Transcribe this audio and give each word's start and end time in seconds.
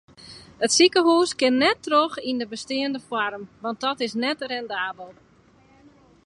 It 0.63 0.69
sikehûs 0.75 1.31
kin 1.39 1.55
net 1.61 1.79
troch 1.85 2.17
yn 2.29 2.39
de 2.39 2.45
besteande 2.53 2.99
foarm 3.07 3.43
want 3.63 3.81
dat 3.83 3.97
is 4.07 4.13
net 4.23 4.39
rendabel. 4.51 5.09